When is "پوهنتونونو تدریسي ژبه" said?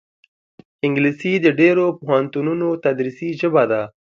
1.99-3.63